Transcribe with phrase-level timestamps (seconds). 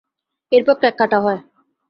[0.51, 1.39] এরপর কেক কাটা হয়।